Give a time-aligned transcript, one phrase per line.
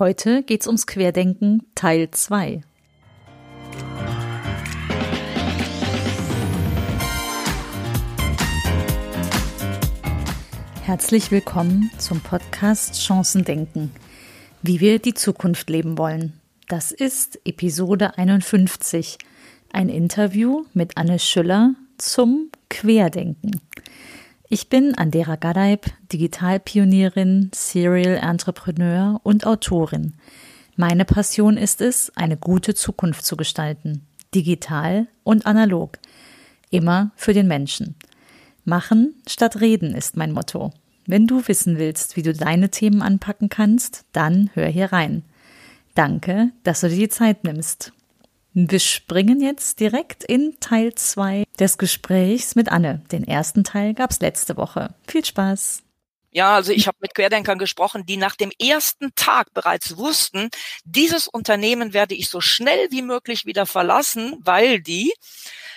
[0.00, 2.62] Heute geht's ums Querdenken Teil 2.
[10.80, 13.92] Herzlich willkommen zum Podcast Chancen denken,
[14.62, 16.32] wie wir die Zukunft leben wollen.
[16.68, 19.18] Das ist Episode 51,
[19.70, 23.60] ein Interview mit Anne Schüller zum Querdenken.
[24.52, 30.14] Ich bin Andera Gadeib, Digitalpionierin, Serial Entrepreneur und Autorin.
[30.74, 34.04] Meine Passion ist es, eine gute Zukunft zu gestalten,
[34.34, 36.00] digital und analog,
[36.68, 37.94] immer für den Menschen.
[38.64, 40.72] Machen statt reden ist mein Motto.
[41.06, 45.22] Wenn du wissen willst, wie du deine Themen anpacken kannst, dann hör hier rein.
[45.94, 47.92] Danke, dass du dir die Zeit nimmst.
[48.52, 53.02] Wir springen jetzt direkt in Teil 2 des Gesprächs mit Anne.
[53.12, 54.94] Den ersten Teil gab es letzte Woche.
[55.06, 55.84] Viel Spaß.
[56.32, 60.48] Ja, also ich habe mit Querdenkern gesprochen, die nach dem ersten Tag bereits wussten,
[60.84, 65.12] dieses Unternehmen werde ich so schnell wie möglich wieder verlassen, weil die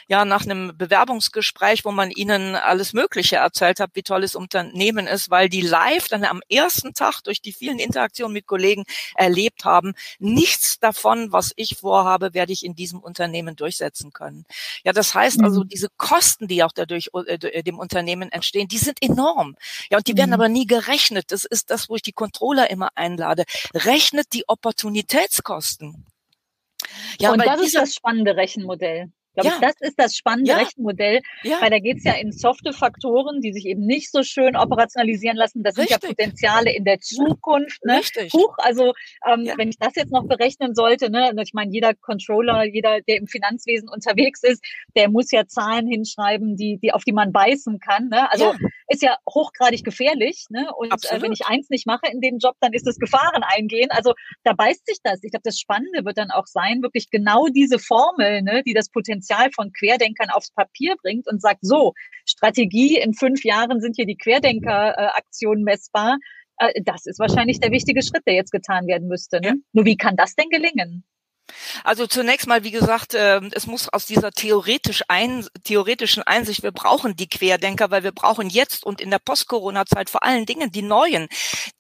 [0.08, 5.30] ja nach einem Bewerbungsgespräch, wo man ihnen alles Mögliche erzählt hat, wie tolles Unternehmen ist,
[5.30, 8.84] weil die live dann am ersten Tag durch die vielen Interaktionen mit Kollegen
[9.16, 14.46] erlebt haben, nichts davon, was ich vorhabe, werde ich in diesem Unternehmen durchsetzen können.
[14.84, 15.70] Ja, das heißt also, mhm.
[15.70, 19.56] diese Kosten, die auch dadurch äh, äh, dem Unternehmen entstehen, die sind enorm.
[19.90, 20.36] Ja, und die werden mhm.
[20.36, 21.32] aber nie gerechnet.
[21.32, 23.44] Das ist das, wo ich die Controller immer einlade.
[23.74, 26.06] Rechnet die Opportunitätskosten.
[27.20, 29.12] Ja, und das ist das spannende Rechenmodell.
[29.34, 29.56] Glaube ja.
[29.56, 30.58] ich, das ist das spannende ja.
[30.58, 31.60] Rechenmodell, ja.
[31.60, 35.38] weil da geht es ja in softe Faktoren, die sich eben nicht so schön operationalisieren
[35.38, 35.64] lassen.
[35.64, 35.94] Das Richtig.
[35.94, 37.84] sind ja Potenziale in der Zukunft.
[37.84, 37.98] Ne?
[37.98, 38.32] Richtig.
[38.34, 38.94] Huch, also
[39.28, 43.02] ähm, wenn ich das jetzt noch berechnen sollte, ne, also ich meine, jeder Controller, jeder,
[43.02, 44.64] der im Finanzwesen unterwegs ist,
[44.96, 48.10] der muss ja Zahlen hinschreiben, die, die auf die man beißen kann.
[48.10, 48.30] Ne?
[48.32, 48.54] Also
[48.88, 50.46] ist ja hochgradig gefährlich.
[50.50, 50.70] Ne?
[50.78, 53.90] Und äh, wenn ich eins nicht mache in dem Job, dann ist es Gefahren eingehen.
[53.90, 55.24] Also da beißt sich das.
[55.24, 58.90] Ich glaube, das Spannende wird dann auch sein, wirklich genau diese Formel, ne, die das
[58.90, 61.94] Potenzial Potenzial von Querdenkern aufs Papier bringt und sagt, so,
[62.26, 66.18] Strategie, in fünf Jahren sind hier die Querdenker-Aktionen messbar.
[66.58, 69.40] Äh, das ist wahrscheinlich der wichtige Schritt, der jetzt getan werden müsste.
[69.40, 69.48] Ne?
[69.48, 69.54] Ja.
[69.74, 71.04] Nur wie kann das denn gelingen?
[71.84, 76.72] Also zunächst mal, wie gesagt, äh, es muss aus dieser theoretisch ein, theoretischen Einsicht, wir
[76.72, 80.82] brauchen die Querdenker, weil wir brauchen jetzt und in der Post-Corona-Zeit vor allen Dingen die
[80.82, 81.28] Neuen,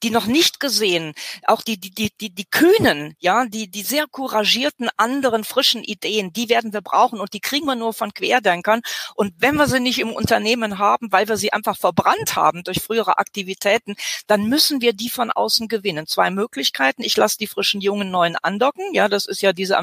[0.03, 1.13] die noch nicht gesehen,
[1.46, 6.34] auch die, die, die, die, die Kühnen, ja, die, die sehr couragierten anderen frischen Ideen,
[6.34, 8.81] die werden wir brauchen und die kriegen wir nur von Querdenkern.
[9.16, 12.81] Und wenn wir sie nicht im Unternehmen haben, weil wir sie einfach verbrannt haben durch
[12.81, 13.95] frühere Aktivitäten,
[14.28, 16.07] dann müssen wir die von außen gewinnen.
[16.07, 17.03] Zwei Möglichkeiten.
[17.03, 18.94] Ich lasse die frischen jungen Neuen andocken.
[18.94, 19.80] Ja, das ist ja diese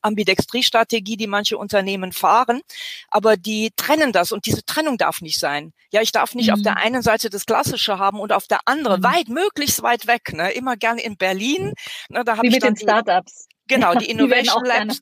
[0.00, 2.60] Ambidextrie-Strategie, die manche Unternehmen fahren.
[3.08, 5.72] Aber die trennen das und diese Trennung darf nicht sein.
[5.90, 6.54] Ja, ich darf nicht mhm.
[6.54, 6.78] auf der mhm.
[6.78, 9.04] einen Seite das Klassische haben und auf der anderen mhm.
[9.04, 10.32] weit, möglichst weit weg.
[10.32, 10.52] Ne?
[10.52, 11.74] Immer gerne in Berlin.
[12.08, 13.48] Ne, da Wie ich mit den Startups.
[13.68, 15.00] Genau, die Innovation die Labs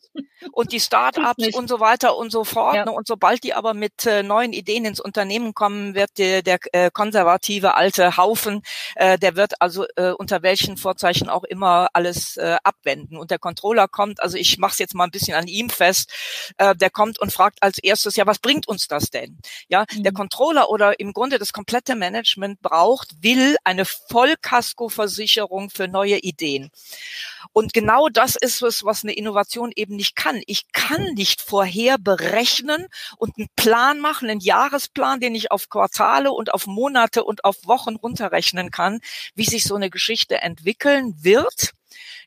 [0.53, 2.75] und die Startups und so weiter und so fort.
[2.75, 2.85] Ja.
[2.85, 2.93] Ne?
[2.93, 6.91] Und sobald die aber mit äh, neuen Ideen ins Unternehmen kommen, wird der, der äh,
[6.93, 8.63] konservative alte Haufen,
[8.97, 13.17] äh, der wird also äh, unter welchen Vorzeichen auch immer alles äh, abwenden.
[13.17, 16.13] Und der Controller kommt, also ich mache es jetzt mal ein bisschen an ihm fest,
[16.59, 19.39] äh, der kommt und fragt als erstes, ja, was bringt uns das denn?
[19.69, 20.03] Ja, mhm.
[20.03, 26.71] der Controller oder im Grunde das komplette Management braucht, will eine Vollkaskoversicherung für neue Ideen.
[27.53, 30.41] Und genau das ist es, was eine Innovation eben nicht kann.
[30.47, 36.33] Ich kann nicht vorher berechnen und einen Plan machen, einen Jahresplan, den ich auf Quartale
[36.33, 39.01] und auf Monate und auf Wochen runterrechnen kann,
[39.35, 41.73] wie sich so eine Geschichte entwickeln wird.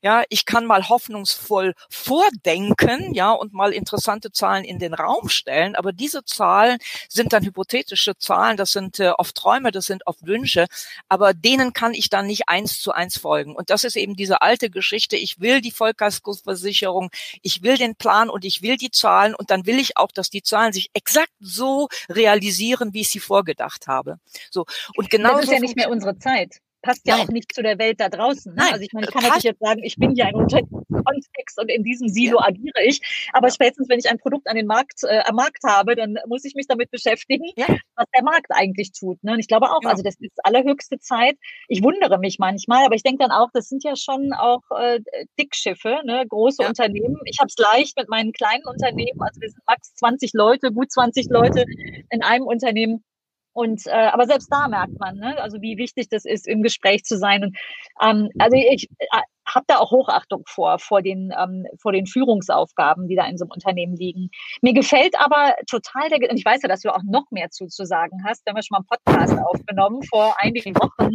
[0.03, 5.75] Ja, ich kann mal hoffnungsvoll vordenken, ja, und mal interessante Zahlen in den Raum stellen.
[5.75, 6.77] Aber diese Zahlen
[7.07, 8.57] sind dann hypothetische Zahlen.
[8.57, 10.67] Das sind äh, oft Träume, das sind oft Wünsche.
[11.07, 13.55] Aber denen kann ich dann nicht eins zu eins folgen.
[13.55, 15.15] Und das ist eben diese alte Geschichte.
[15.15, 17.09] Ich will die Vollkaskoversicherung,
[17.41, 19.33] ich will den Plan und ich will die Zahlen.
[19.33, 23.21] Und dann will ich auch, dass die Zahlen sich exakt so realisieren, wie ich sie
[23.21, 24.19] vorgedacht habe.
[24.51, 24.65] So.
[24.97, 25.35] Und genau.
[25.35, 27.25] Das ist ja nicht mehr unsere Zeit passt ja Nein.
[27.25, 28.53] auch nicht zu der Welt da draußen.
[28.53, 28.61] Ne?
[28.61, 31.69] Nein, also ich meine, ich kann natürlich jetzt sagen, ich bin ja ein Kontext und
[31.69, 32.47] in diesem Silo ja.
[32.47, 32.99] agiere ich.
[33.33, 33.53] Aber ja.
[33.53, 36.53] spätestens, wenn ich ein Produkt an den Markt, äh, am Markt habe, dann muss ich
[36.53, 37.67] mich damit beschäftigen, ja.
[37.95, 39.23] was der Markt eigentlich tut.
[39.23, 39.33] Ne?
[39.33, 41.37] Und ich glaube auch, also das ist allerhöchste Zeit.
[41.67, 44.99] Ich wundere mich manchmal, aber ich denke dann auch, das sind ja schon auch äh,
[45.39, 46.25] Dickschiffe, ne?
[46.27, 47.17] große Unternehmen.
[47.25, 50.91] Ich habe es leicht mit meinen kleinen Unternehmen, also wir sind max 20 Leute, gut
[50.91, 51.63] 20 Leute
[52.09, 53.03] in einem Unternehmen
[53.53, 57.03] und äh, aber selbst da merkt man, ne, also wie wichtig das ist, im Gespräch
[57.03, 57.43] zu sein.
[57.43, 57.57] Und
[58.01, 63.07] ähm, also ich äh, habe da auch Hochachtung vor, vor den, ähm, vor den Führungsaufgaben,
[63.07, 64.29] die da in so einem Unternehmen liegen.
[64.61, 67.67] Mir gefällt aber total der, und ich weiß ja, dass du auch noch mehr zu,
[67.67, 68.45] zu sagen hast.
[68.45, 71.11] Wir haben ja schon mal einen Podcast aufgenommen vor einigen Wochen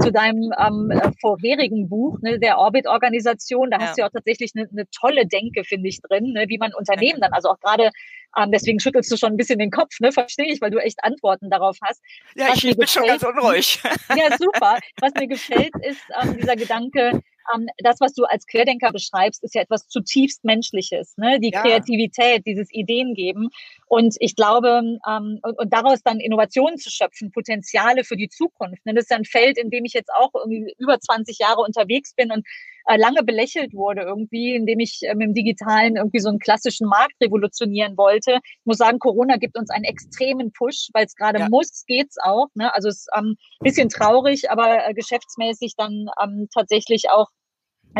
[0.00, 3.70] zu deinem ähm, äh, vorherigen Buch, ne, der Orbit-Organisation.
[3.70, 3.82] Da ja.
[3.86, 6.72] hast du ja auch tatsächlich eine, eine tolle Denke, finde ich, drin, ne, wie man
[6.74, 7.90] Unternehmen dann, also auch gerade
[8.36, 10.10] ähm, deswegen schüttelst du schon ein bisschen den Kopf, ne?
[10.10, 12.02] Verstehe ich, weil du echt Antworten darauf hast.
[12.34, 13.80] Ja, ich, ich bin schon ganz unruhig.
[14.16, 14.78] Ja, super.
[15.00, 17.22] Was mir gefällt, ist ähm, dieser Gedanke,
[17.54, 21.38] ähm, das, was du als Querdenker beschreibst, ist ja etwas zutiefst Menschliches, ne?
[21.40, 21.62] Die ja.
[21.62, 23.48] Kreativität, dieses Ideen geben.
[23.86, 28.84] Und ich glaube, ähm, und, und, daraus dann Innovationen zu schöpfen, Potenziale für die Zukunft.
[28.86, 28.94] Ne?
[28.94, 32.14] Das ist ja ein Feld, in dem ich jetzt auch irgendwie über 20 Jahre unterwegs
[32.14, 32.46] bin und
[32.86, 36.88] äh, lange belächelt wurde irgendwie, indem ich äh, mit dem Digitalen irgendwie so einen klassischen
[36.88, 38.40] Markt revolutionieren wollte.
[38.42, 41.48] Ich muss sagen, Corona gibt uns einen extremen Push, weil es gerade ja.
[41.48, 42.48] muss, geht's auch.
[42.54, 42.74] Ne?
[42.74, 47.28] Also es ist ähm, bisschen traurig, aber äh, geschäftsmäßig dann ähm, tatsächlich auch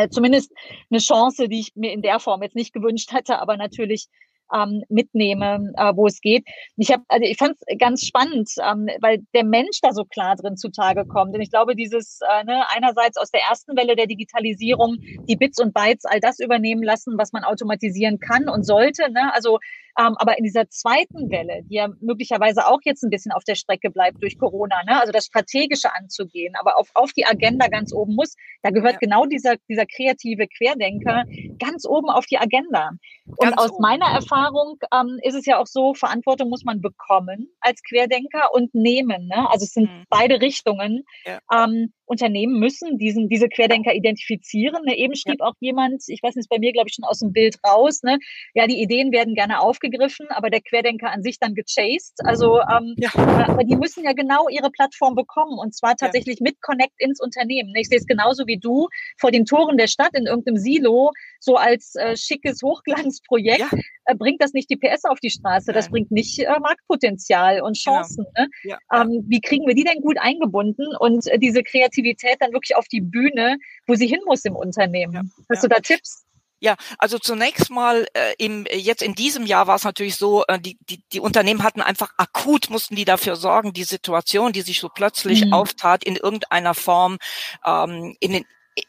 [0.09, 0.51] zumindest
[0.89, 4.07] eine Chance, die ich mir in der Form jetzt nicht gewünscht hatte, aber natürlich
[4.53, 6.45] ähm, mitnehme, äh, wo es geht.
[6.77, 10.35] Ich habe, also ich fand es ganz spannend, ähm, weil der Mensch da so klar
[10.35, 11.33] drin zutage kommt.
[11.33, 14.97] Und ich glaube, dieses äh, ne, einerseits aus der ersten Welle der Digitalisierung
[15.27, 19.11] die Bits und Bytes all das übernehmen lassen, was man automatisieren kann und sollte.
[19.11, 19.33] Ne?
[19.33, 19.59] Also
[19.99, 23.55] ähm, aber in dieser zweiten Welle, die ja möglicherweise auch jetzt ein bisschen auf der
[23.55, 24.99] Strecke bleibt durch Corona, ne?
[24.99, 28.99] also das Strategische anzugehen, aber auf, auf die Agenda ganz oben muss, da gehört ja.
[28.99, 31.25] genau dieser, dieser kreative Querdenker
[31.59, 32.91] ganz oben auf die Agenda.
[33.25, 33.81] Und ganz aus oben.
[33.81, 38.73] meiner Erfahrung ähm, ist es ja auch so, Verantwortung muss man bekommen als Querdenker und
[38.73, 39.27] nehmen.
[39.27, 39.49] Ne?
[39.49, 40.05] Also es sind mhm.
[40.09, 41.03] beide Richtungen.
[41.25, 41.39] Ja.
[41.53, 44.83] Ähm, Unternehmen müssen diesen, diese Querdenker identifizieren.
[44.85, 44.97] Ne?
[44.97, 45.47] Eben schrieb ja.
[45.47, 48.19] auch jemand, ich weiß nicht, bei mir glaube ich schon aus dem Bild raus, ne?
[48.53, 52.19] ja, die Ideen werden gerne aufgegriffen, aber der Querdenker an sich dann gechased.
[52.23, 53.09] Also, ähm, ja.
[53.47, 56.43] Aber die müssen ja genau ihre Plattform bekommen und zwar tatsächlich ja.
[56.43, 57.71] mit Connect ins Unternehmen.
[57.71, 57.81] Ne?
[57.81, 58.87] Ich sehe es genauso wie du
[59.19, 63.65] vor den Toren der Stadt in irgendeinem Silo, so als äh, schickes Hochglanzprojekt,
[64.05, 65.75] äh, bringt das nicht die PS auf die Straße, Nein.
[65.75, 67.97] das bringt nicht äh, Marktpotenzial und genau.
[67.97, 68.25] Chancen.
[68.35, 68.75] Genau.
[68.75, 68.79] Ne?
[68.93, 72.87] Ähm, wie kriegen wir die denn gut eingebunden und äh, diese Kreativität dann wirklich auf
[72.87, 73.57] die Bühne,
[73.87, 75.13] wo sie hin muss im Unternehmen.
[75.13, 75.69] Ja, Hast ja.
[75.69, 76.25] du da Tipps?
[76.59, 80.57] Ja, also zunächst mal äh, im, jetzt in diesem Jahr war es natürlich so, äh,
[80.57, 84.79] die, die, die Unternehmen hatten einfach akut, mussten die dafür sorgen, die Situation, die sich
[84.79, 85.51] so plötzlich mhm.
[85.51, 87.17] auftat, in irgendeiner Form
[87.65, 88.45] ähm, in den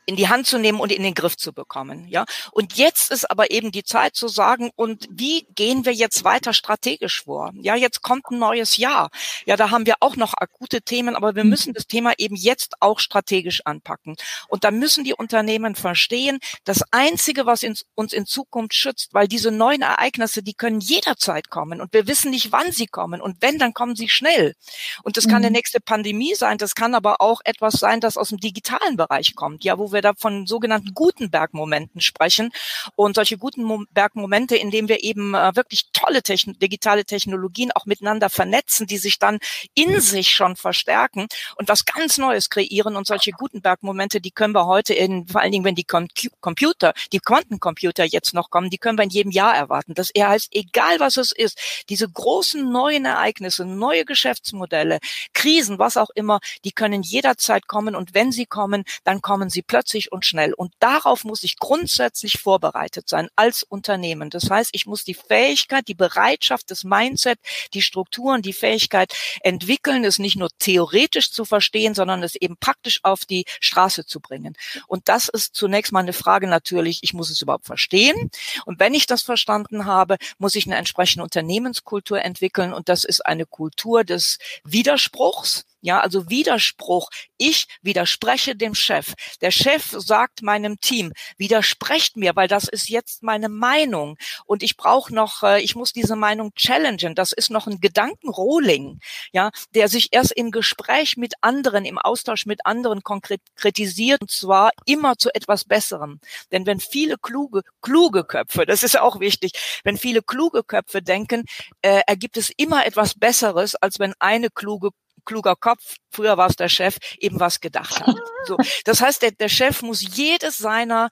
[0.06, 2.24] in die Hand zu nehmen und in den Griff zu bekommen, ja.
[2.52, 6.52] Und jetzt ist aber eben die Zeit zu sagen, und wie gehen wir jetzt weiter
[6.52, 7.52] strategisch vor?
[7.60, 9.10] Ja, jetzt kommt ein neues Jahr.
[9.46, 11.50] Ja, da haben wir auch noch akute Themen, aber wir mhm.
[11.50, 14.16] müssen das Thema eben jetzt auch strategisch anpacken.
[14.48, 17.64] Und da müssen die Unternehmen verstehen, das einzige, was
[17.94, 22.30] uns in Zukunft schützt, weil diese neuen Ereignisse, die können jederzeit kommen und wir wissen
[22.30, 23.20] nicht, wann sie kommen.
[23.20, 24.54] Und wenn, dann kommen sie schnell.
[25.02, 25.54] Und das kann eine mhm.
[25.54, 29.64] nächste Pandemie sein, das kann aber auch etwas sein, das aus dem digitalen Bereich kommt.
[29.64, 32.50] Ja, wo wir da von sogenannten Gutenberg-Momenten sprechen.
[32.96, 38.30] Und solche Gutenberg-Momente, in denen wir eben äh, wirklich tolle Techn digitale Technologien auch miteinander
[38.30, 39.38] vernetzen, die sich dann
[39.74, 41.26] in sich schon verstärken
[41.56, 42.96] und was ganz Neues kreieren.
[42.96, 46.08] Und solche Gutenberg-Momente, die können wir heute in, vor allen Dingen, wenn die Com
[46.40, 49.94] Computer, die Quantencomputer jetzt noch kommen, die können wir in jedem Jahr erwarten.
[49.94, 54.98] Das heißt, egal was es ist, diese großen neuen Ereignisse, neue Geschäftsmodelle,
[55.32, 57.94] Krisen, was auch immer, die können jederzeit kommen.
[57.94, 60.52] Und wenn sie kommen, dann kommen sie plötzlich und schnell.
[60.54, 64.30] Und darauf muss ich grundsätzlich vorbereitet sein als Unternehmen.
[64.30, 67.38] Das heißt, ich muss die Fähigkeit, die Bereitschaft, das Mindset,
[67.72, 73.00] die Strukturen, die Fähigkeit entwickeln, es nicht nur theoretisch zu verstehen, sondern es eben praktisch
[73.02, 74.54] auf die Straße zu bringen.
[74.86, 78.30] Und das ist zunächst mal eine Frage natürlich, ich muss es überhaupt verstehen.
[78.64, 82.72] Und wenn ich das verstanden habe, muss ich eine entsprechende Unternehmenskultur entwickeln.
[82.72, 87.10] Und das ist eine Kultur des Widerspruchs ja, also Widerspruch.
[87.36, 89.12] Ich widerspreche dem Chef.
[89.42, 94.16] Der Chef sagt meinem Team, widersprecht mir, weil das ist jetzt meine Meinung.
[94.46, 97.14] Und ich brauche noch, äh, ich muss diese Meinung challengen.
[97.14, 99.00] Das ist noch ein Gedankenrohling,
[99.32, 104.70] ja, der sich erst im Gespräch mit anderen, im Austausch mit anderen konkretisiert und zwar
[104.86, 106.18] immer zu etwas Besserem.
[106.50, 109.52] Denn wenn viele kluge, kluge Köpfe, das ist auch wichtig,
[109.84, 111.44] wenn viele kluge Köpfe denken,
[111.82, 114.92] äh, ergibt es immer etwas Besseres, als wenn eine kluge
[115.24, 118.16] kluger Kopf, früher war es der Chef, eben was gedacht hat.
[118.46, 121.08] So, das heißt, der, der Chef muss jedes seiner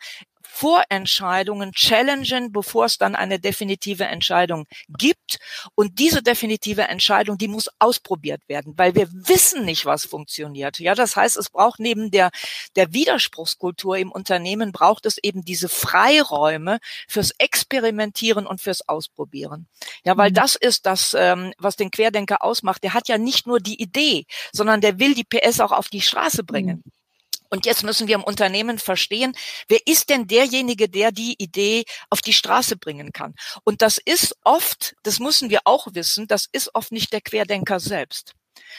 [0.54, 4.66] Vorentscheidungen challengen, bevor es dann eine definitive Entscheidung
[4.98, 5.38] gibt.
[5.74, 10.78] Und diese definitive Entscheidung, die muss ausprobiert werden, weil wir wissen nicht, was funktioniert.
[10.78, 12.30] Ja, das heißt, es braucht neben der,
[12.76, 19.68] der Widerspruchskultur im Unternehmen braucht es eben diese Freiräume fürs Experimentieren und fürs Ausprobieren.
[20.04, 20.34] Ja, weil mhm.
[20.34, 22.84] das ist das, ähm, was den Querdenker ausmacht.
[22.84, 26.02] Der hat ja nicht nur die Idee, sondern der will die PS auch auf die
[26.02, 26.82] Straße bringen.
[26.84, 27.01] Mhm.
[27.50, 29.34] Und jetzt müssen wir im Unternehmen verstehen,
[29.68, 33.34] wer ist denn derjenige, der die Idee auf die Straße bringen kann?
[33.64, 37.78] Und das ist oft, das müssen wir auch wissen, das ist oft nicht der Querdenker
[37.80, 38.34] selbst.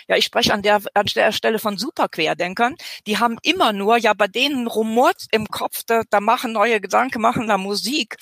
[0.07, 2.75] Ja, ich spreche an der, an der Stelle von Superquerdenkern.
[3.07, 7.21] Die haben immer nur, ja, bei denen rumort im Kopf, da, da machen neue Gedanken,
[7.21, 8.17] machen da Musik.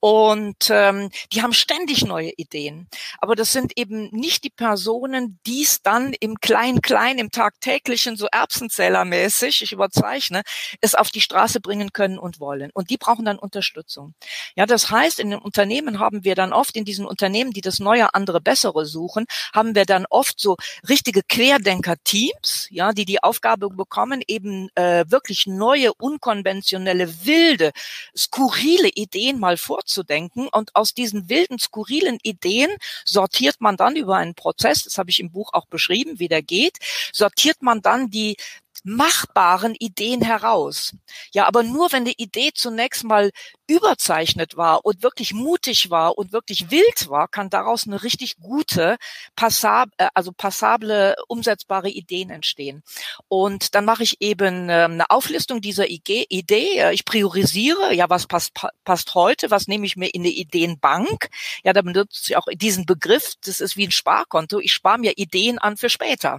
[0.00, 2.88] Und ähm, die haben ständig neue Ideen.
[3.18, 8.26] Aber das sind eben nicht die Personen, die es dann im Klein-Klein, im Tagtäglichen, so
[8.30, 10.42] Erbsenzählermäßig, ich überzeichne,
[10.80, 12.70] es auf die Straße bringen können und wollen.
[12.74, 14.14] Und die brauchen dann Unterstützung.
[14.54, 17.78] Ja, das heißt, in den Unternehmen haben wir dann oft, in diesen Unternehmen, die das
[17.78, 20.56] neue, andere, bessere suchen, haben wir dann oft so
[20.92, 27.72] richtige Querdenker-Teams, ja, die die Aufgabe bekommen, eben äh, wirklich neue, unkonventionelle, wilde,
[28.14, 30.48] skurrile Ideen mal vorzudenken.
[30.48, 32.70] Und aus diesen wilden, skurrilen Ideen
[33.06, 36.42] sortiert man dann über einen Prozess, das habe ich im Buch auch beschrieben, wie der
[36.42, 36.76] geht,
[37.10, 38.36] sortiert man dann die
[38.84, 40.92] machbaren Ideen heraus.
[41.32, 43.30] Ja, aber nur wenn die Idee zunächst mal
[43.72, 48.96] überzeichnet war und wirklich mutig war und wirklich wild war, kann daraus eine richtig gute,
[49.34, 52.82] passab äh, also passable, umsetzbare Ideen entstehen.
[53.28, 56.90] Und dann mache ich eben ähm, eine Auflistung dieser Idee.
[56.92, 58.52] Ich priorisiere, ja, was passt,
[58.84, 61.28] passt heute, was nehme ich mir in eine Ideenbank.
[61.64, 64.60] Ja, da benutze ich auch diesen Begriff, das ist wie ein Sparkonto.
[64.60, 66.38] Ich spare mir Ideen an für später.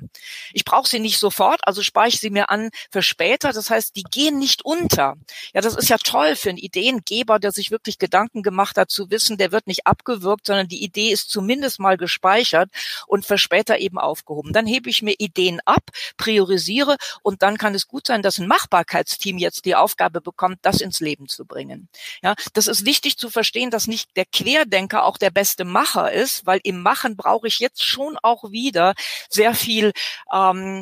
[0.54, 3.54] Ich brauche sie nicht sofort, also spare ich sie mir an für später.
[3.54, 5.16] Das heißt, die gehen nicht unter.
[5.54, 9.10] Ja, das ist ja toll für einen Ideengeber, der sich wirklich Gedanken gemacht hat, zu
[9.10, 12.70] wissen, der wird nicht abgewürgt, sondern die Idee ist zumindest mal gespeichert
[13.08, 14.54] und für später eben aufgehoben.
[14.54, 15.84] Dann hebe ich mir Ideen ab,
[16.18, 20.82] priorisiere und dann kann es gut sein, dass ein Machbarkeitsteam jetzt die Aufgabe bekommt, das
[20.82, 21.90] ins Leben zu bringen.
[22.22, 26.46] Ja, das ist wichtig zu verstehen, dass nicht der Querdenker auch der beste Macher ist,
[26.46, 28.94] weil im Machen brauche ich jetzt schon auch wieder
[29.30, 29.92] sehr viel
[30.34, 30.80] ähm,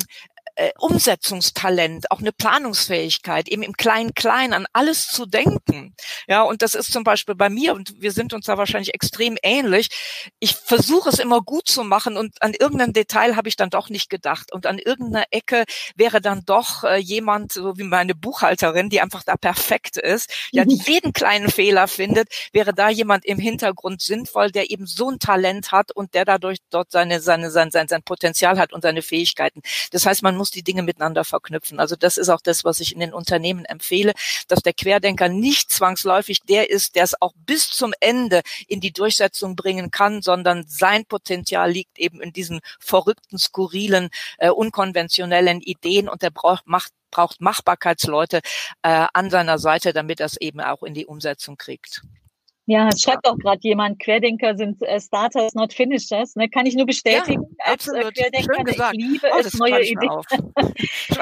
[0.54, 5.94] äh, Umsetzungstalent, auch eine Planungsfähigkeit, eben im Klein-Klein an alles zu denken.
[6.26, 9.36] Ja, und das ist zum Beispiel bei mir, und wir sind uns da wahrscheinlich extrem
[9.42, 9.88] ähnlich.
[10.40, 13.88] Ich versuche es immer gut zu machen und an irgendein Detail habe ich dann doch
[13.88, 14.52] nicht gedacht.
[14.52, 15.64] Und an irgendeiner Ecke
[15.96, 20.64] wäre dann doch äh, jemand, so wie meine Buchhalterin, die einfach da perfekt ist, ja,
[20.64, 25.18] die jeden kleinen Fehler findet, wäre da jemand im Hintergrund sinnvoll, der eben so ein
[25.18, 29.02] Talent hat und der dadurch dort seine, seine, sein, sein, sein Potenzial hat und seine
[29.02, 29.62] Fähigkeiten.
[29.90, 31.78] Das heißt, man muss die Dinge miteinander verknüpfen.
[31.78, 34.12] Also das ist auch das, was ich in den Unternehmen empfehle,
[34.48, 38.92] dass der Querdenker nicht zwangsläufig der ist, der es auch bis zum Ende in die
[38.92, 44.08] Durchsetzung bringen kann, sondern sein Potenzial liegt eben in diesen verrückten, skurrilen,
[44.38, 48.40] äh, unkonventionellen Ideen und der braucht macht braucht Machbarkeitsleute
[48.82, 52.02] äh, an seiner Seite, damit er es eben auch in die Umsetzung kriegt.
[52.66, 56.36] Ja, es schreibt auch gerade jemand, Querdenker sind äh, Starters, not Finishers.
[56.36, 56.48] Ne?
[56.48, 57.42] Kann ich nur bestätigen.
[57.58, 60.20] Ja, als äh, Querdenker, ich liebe oh, es, neue Ideen.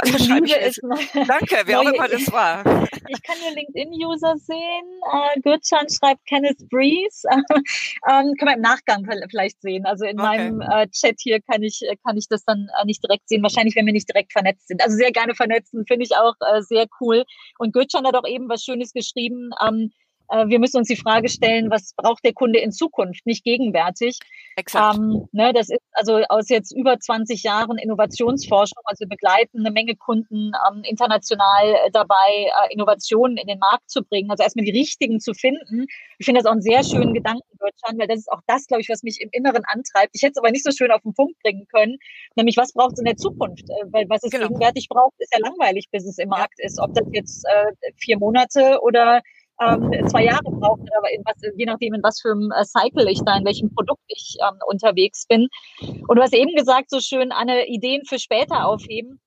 [0.04, 0.76] ich liebe es.
[1.26, 2.62] Danke, wer auch immer das war.
[3.08, 5.00] Ich kann nur LinkedIn-User sehen.
[5.12, 7.26] Äh, Gürtschan schreibt Kenneth Breeze.
[7.30, 9.86] ähm, können wir im Nachgang vielleicht sehen.
[9.86, 10.28] Also in okay.
[10.28, 13.42] meinem äh, Chat hier kann ich, kann ich das dann äh, nicht direkt sehen.
[13.42, 14.82] Wahrscheinlich, wenn wir nicht direkt vernetzt sind.
[14.82, 17.24] Also sehr gerne vernetzen, finde ich auch äh, sehr cool.
[17.58, 19.50] Und Gürtschan hat auch eben was Schönes geschrieben.
[19.66, 19.99] Ähm, äh,
[20.30, 24.18] wir müssen uns die Frage stellen, was braucht der Kunde in Zukunft, nicht gegenwärtig.
[24.56, 24.98] Exakt.
[24.98, 29.70] Ähm, ne, das ist also aus jetzt über 20 Jahren Innovationsforschung, also wir begleiten eine
[29.70, 34.64] Menge Kunden ähm, international äh, dabei, äh, Innovationen in den Markt zu bringen, also erstmal
[34.64, 35.86] die richtigen zu finden.
[36.18, 38.66] Ich finde das auch einen sehr schönen Gedanken in Deutschland, weil das ist auch das,
[38.66, 40.10] glaube ich, was mich im Inneren antreibt.
[40.14, 41.98] Ich hätte es aber nicht so schön auf den Punkt bringen können,
[42.36, 43.68] nämlich was braucht es in der Zukunft?
[43.68, 44.48] Äh, weil was es genau.
[44.48, 46.66] gegenwärtig braucht, ist ja langweilig, bis es im Markt ja.
[46.66, 46.78] ist.
[46.80, 49.22] Ob das jetzt äh, vier Monate oder
[49.60, 53.10] ähm, zwei Jahre braucht, aber in was, je nachdem, in was für einem äh, Cycle
[53.10, 55.48] ich da, in welchem Produkt ich ähm, unterwegs bin.
[55.80, 59.20] Und du hast eben gesagt, so schön, eine Ideen für später aufheben.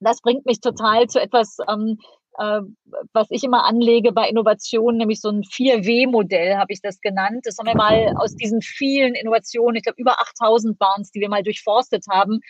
[0.00, 1.98] Das bringt mich total zu etwas, ähm,
[2.38, 2.60] äh,
[3.12, 7.40] was ich immer anlege bei Innovationen, nämlich so ein 4W-Modell, habe ich das genannt.
[7.44, 11.28] Das haben wir mal aus diesen vielen Innovationen, ich glaube über 8000 waren die wir
[11.28, 12.40] mal durchforstet haben,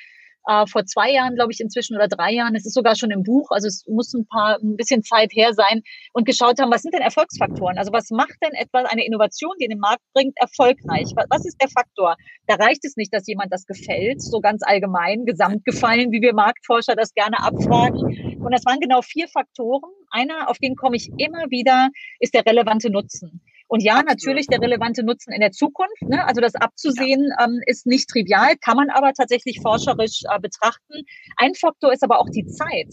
[0.47, 2.55] äh, vor zwei Jahren, glaube ich, inzwischen oder drei Jahren.
[2.55, 5.53] Es ist sogar schon im Buch, also es muss ein paar, ein bisschen Zeit her
[5.55, 5.83] sein
[6.13, 7.79] und geschaut haben, was sind denn Erfolgsfaktoren?
[7.79, 11.13] Also was macht denn etwa eine Innovation, die in den Markt bringt, erfolgreich?
[11.31, 12.17] Was ist der Faktor?
[12.47, 16.35] Da reicht es nicht, dass jemand das gefällt, so ganz allgemein, gesamt gefallen, wie wir
[16.35, 18.41] Marktforscher das gerne abfragen.
[18.43, 19.91] Und das waren genau vier Faktoren.
[20.11, 23.41] Einer, auf den komme ich immer wieder, ist der relevante Nutzen.
[23.73, 26.03] Und ja, natürlich der relevante Nutzen in der Zukunft.
[26.03, 26.23] Ne?
[26.27, 27.47] Also das abzusehen ja.
[27.47, 31.07] ähm, ist nicht trivial, kann man aber tatsächlich forscherisch äh, betrachten.
[31.39, 32.89] Ein Faktor ist aber auch die Zeit.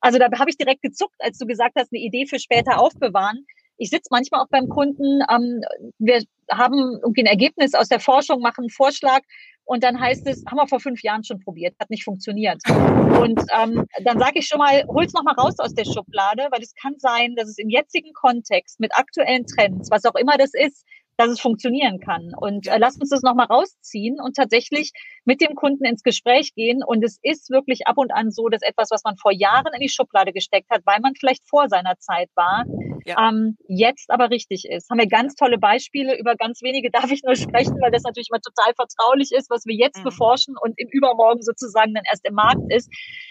[0.00, 3.44] Also da habe ich direkt gezuckt, als du gesagt hast, eine Idee für später aufbewahren.
[3.76, 5.62] Ich sitze manchmal auch beim Kunden, ähm,
[5.98, 9.22] wir haben irgendwie ein Ergebnis aus der Forschung, machen einen Vorschlag
[9.70, 12.60] Und dann heißt es, haben wir vor fünf Jahren schon probiert, hat nicht funktioniert.
[12.68, 16.60] Und ähm, dann sage ich schon mal, hol's noch mal raus aus der Schublade, weil
[16.60, 20.54] es kann sein, dass es im jetzigen Kontext mit aktuellen Trends, was auch immer das
[20.54, 20.84] ist,
[21.18, 22.32] dass es funktionieren kann.
[22.36, 24.90] Und äh, lasst uns das nochmal rausziehen und tatsächlich
[25.24, 26.82] mit dem Kunden ins Gespräch gehen.
[26.84, 29.80] Und es ist wirklich ab und an so, dass etwas, was man vor Jahren in
[29.80, 32.64] die Schublade gesteckt hat, weil man vielleicht vor seiner Zeit war,
[33.04, 33.28] ja.
[33.28, 34.90] ähm, jetzt aber richtig ist.
[34.90, 36.18] Haben wir ganz tolle Beispiele.
[36.18, 39.66] Über ganz wenige darf ich nur sprechen, weil das natürlich immer total vertraulich ist, was
[39.66, 40.04] wir jetzt mhm.
[40.04, 42.90] beforschen und im Übermorgen sozusagen dann erst im Markt ist.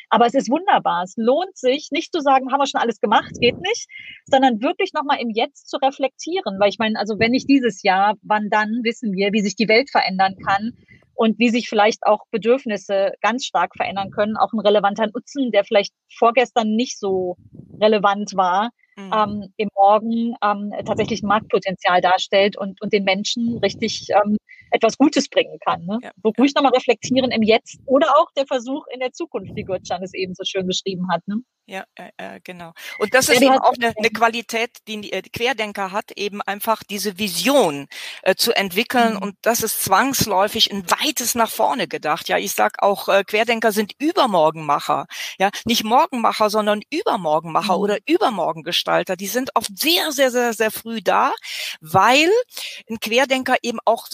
[0.09, 1.03] Aber es ist wunderbar.
[1.03, 3.87] Es lohnt sich, nicht zu sagen, haben wir schon alles gemacht, geht nicht,
[4.25, 6.59] sondern wirklich nochmal im Jetzt zu reflektieren.
[6.59, 9.67] Weil ich meine, also wenn nicht dieses Jahr, wann dann wissen wir, wie sich die
[9.67, 10.73] Welt verändern kann
[11.19, 14.37] und wie sich vielleicht auch Bedürfnisse ganz stark verändern können.
[14.37, 17.35] Auch ein relevanter Nutzen, der vielleicht vorgestern nicht so
[17.81, 19.13] relevant war, mhm.
[19.13, 24.37] ähm, im Morgen ähm, tatsächlich Marktpotenzial darstellt und, und den Menschen richtig ähm,
[24.71, 25.85] etwas Gutes bringen kann.
[25.85, 25.99] Ne?
[26.01, 26.11] Ja.
[26.21, 30.03] Wo ruhig nochmal reflektieren im Jetzt oder auch der Versuch in der Zukunft, wie Gürtschan
[30.03, 31.27] es eben so schön beschrieben hat.
[31.27, 31.41] Ne?
[31.69, 32.71] Ja, äh, genau.
[32.97, 36.81] Und das ist ja, eben auch eine, eine Qualität, die die Querdenker hat, eben einfach
[36.83, 37.87] diese Vision
[38.23, 39.13] äh, zu entwickeln.
[39.13, 39.21] Mhm.
[39.21, 42.27] Und das ist zwangsläufig ein weites nach vorne gedacht.
[42.27, 45.05] Ja, ich sag auch, äh, Querdenker sind Übermorgenmacher.
[45.37, 47.83] Ja, nicht Morgenmacher, sondern Übermorgenmacher mhm.
[47.83, 49.15] oder Übermorgengestalter.
[49.15, 51.33] Die sind oft sehr, sehr, sehr, sehr früh da,
[51.81, 52.31] weil
[52.89, 54.07] ein Querdenker eben auch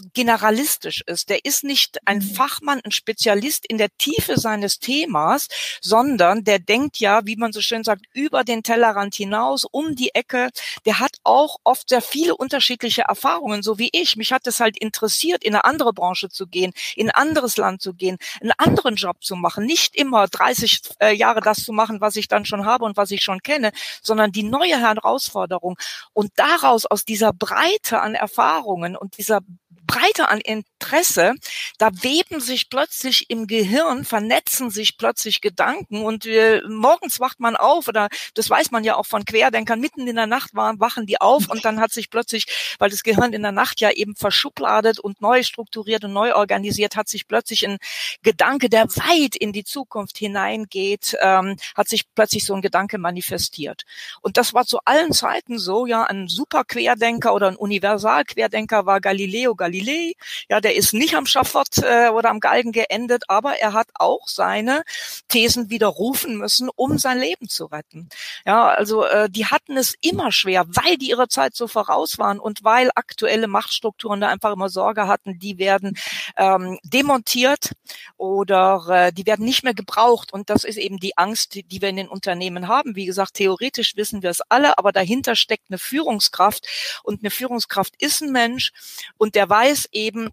[0.45, 1.29] generalistisch ist.
[1.29, 2.35] Der ist nicht ein mhm.
[2.35, 5.47] Fachmann, ein Spezialist in der Tiefe seines Themas,
[5.81, 9.95] sondern der denkt ja, wie man man so schön sagt, über den Tellerrand hinaus, um
[9.95, 10.49] die Ecke.
[10.85, 14.15] Der hat auch oft sehr viele unterschiedliche Erfahrungen, so wie ich.
[14.15, 17.83] Mich hat es halt interessiert, in eine andere Branche zu gehen, in ein anderes Land
[17.83, 22.01] zu gehen, einen anderen Job zu machen, nicht immer 30 äh, Jahre das zu machen,
[22.01, 23.71] was ich dann schon habe und was ich schon kenne,
[24.01, 25.77] sondern die neue Herausforderung.
[26.13, 29.41] Und daraus, aus dieser Breite an Erfahrungen und dieser
[29.85, 30.41] Breite an
[30.85, 31.33] Interesse,
[31.77, 37.55] da weben sich plötzlich im Gehirn, vernetzen sich plötzlich Gedanken und äh, morgens wacht man
[37.55, 41.19] auf oder das weiß man ja auch von Querdenkern, mitten in der Nacht wachen die
[41.19, 44.99] auf und dann hat sich plötzlich, weil das Gehirn in der Nacht ja eben verschubladet
[44.99, 47.77] und neu strukturiert und neu organisiert, hat sich plötzlich ein
[48.21, 53.83] Gedanke, der weit in die Zukunft hineingeht, ähm, hat sich plötzlich so ein Gedanke manifestiert.
[54.21, 59.01] Und das war zu allen Zeiten so, ja, ein super Querdenker oder ein Universalquerdenker war
[59.01, 60.13] Galileo Galilei,
[60.49, 64.27] ja, der ist nicht am Schafott äh, oder am Galgen geendet, aber er hat auch
[64.27, 64.83] seine
[65.27, 68.09] Thesen widerrufen müssen, um sein Leben zu retten.
[68.45, 72.39] Ja, also äh, die hatten es immer schwer, weil die ihrer Zeit so voraus waren
[72.39, 75.97] und weil aktuelle Machtstrukturen da einfach immer Sorge hatten, die werden
[76.37, 77.71] ähm, demontiert
[78.17, 80.33] oder äh, die werden nicht mehr gebraucht.
[80.33, 82.95] Und das ist eben die Angst, die, die wir in den Unternehmen haben.
[82.95, 86.67] Wie gesagt, theoretisch wissen wir es alle, aber dahinter steckt eine Führungskraft
[87.03, 88.71] und eine Führungskraft ist ein Mensch
[89.17, 90.29] und der weiß eben,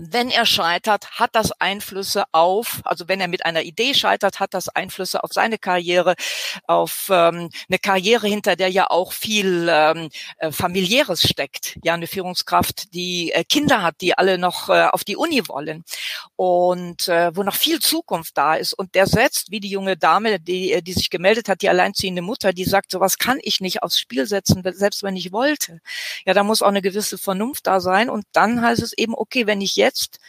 [0.00, 4.54] wenn er scheitert, hat das Einflüsse auf, also wenn er mit einer Idee scheitert, hat
[4.54, 6.14] das Einflüsse auf seine Karriere,
[6.66, 11.78] auf ähm, eine Karriere, hinter der ja auch viel ähm, äh, familiäres steckt.
[11.84, 15.84] Ja, eine Führungskraft, die äh, Kinder hat, die alle noch äh, auf die Uni wollen
[16.36, 18.72] und äh, wo noch viel Zukunft da ist.
[18.72, 22.22] Und der setzt, wie die junge Dame, die, äh, die sich gemeldet hat, die alleinziehende
[22.22, 25.80] Mutter, die sagt, sowas kann ich nicht aufs Spiel setzen, selbst wenn ich wollte.
[26.26, 28.10] Ja, da muss auch eine gewisse Vernunft da sein.
[28.10, 29.83] Und dann heißt es eben, okay, wenn ich jetzt,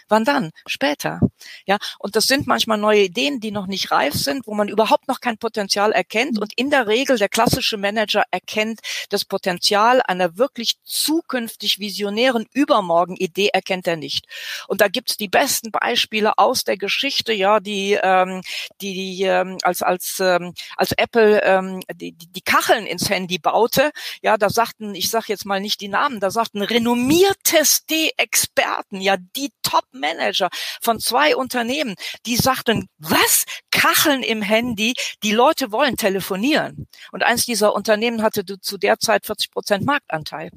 [0.08, 0.52] wann dann?
[0.65, 1.20] Später.
[1.65, 5.08] Ja, und das sind manchmal neue Ideen, die noch nicht reif sind, wo man überhaupt
[5.08, 6.39] noch kein Potenzial erkennt.
[6.39, 13.50] Und in der Regel der klassische Manager erkennt das Potenzial einer wirklich zukünftig visionären Übermorgen-Idee
[13.54, 14.26] erkennt er nicht.
[14.68, 18.41] Und da gibt's die besten Beispiele aus der Geschichte, ja, die, ähm,
[18.82, 23.91] die, die ähm, als als ähm, als Apple ähm, die, die Kacheln ins Handy baute,
[24.22, 29.18] ja, da sagten, ich sage jetzt mal nicht die Namen, da sagten renommierteste Experten, ja,
[29.18, 29.44] die
[29.76, 30.50] Top-Manager
[30.82, 33.44] von zwei Unternehmen, die sagten, was?
[33.72, 36.88] Kacheln im Handy, die Leute wollen telefonieren.
[37.12, 40.50] Und eins dieser Unternehmen hatte zu der Zeit 40 Prozent Marktanteil.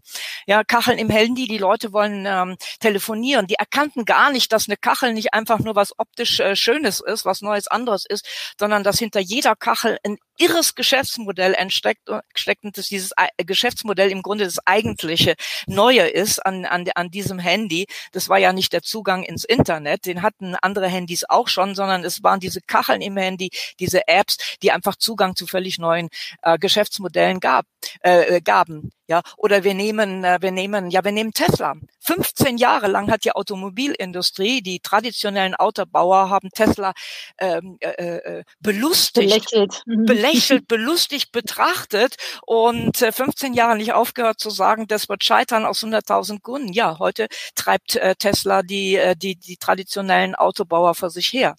[0.47, 3.49] Ja, Kacheln im Handy, die Leute wollen ähm, telefonieren.
[3.49, 7.25] Die erkannten gar nicht, dass eine Kachel nicht einfach nur was optisch äh, Schönes ist,
[7.25, 12.79] was Neues anderes ist, sondern dass hinter jeder Kachel ein irres Geschäftsmodell entsteckt, steckt und
[12.79, 15.35] dass dieses Geschäftsmodell im Grunde das eigentliche
[15.67, 17.87] Neue ist an, an, an diesem Handy.
[18.13, 22.05] Das war ja nicht der Zugang ins Internet, den hatten andere Handys auch schon, sondern
[22.05, 26.09] es waren diese Kacheln im Handy, diese Apps, die einfach Zugang zu völlig neuen
[26.43, 27.67] äh, Geschäftsmodellen gab,
[28.01, 28.91] äh, gaben.
[29.09, 31.75] Ja, oder wir nehmen, äh, wir nehmen, ja, wir nehmen Tesla.
[32.01, 36.93] 15 Jahre lang hat die Automobilindustrie, die traditionellen Autobauer haben Tesla
[37.39, 40.05] ähm, äh, äh, belustigt, belächelt, mhm.
[40.05, 42.17] belächelt, belustigt betrachtet
[42.47, 46.75] und äh, 15 Jahre nicht aufgehört zu sagen, das wird scheitern aus 100.000 Gründen.
[46.75, 51.57] Ja, heute treibt äh, Tesla die, äh, die, die traditionellen Autobauer vor sich her.